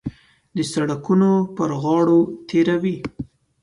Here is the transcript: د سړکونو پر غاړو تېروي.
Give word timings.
د 0.55 0.57
سړکونو 0.71 1.31
پر 1.55 1.69
غاړو 1.81 2.19
تېروي. 2.47 2.95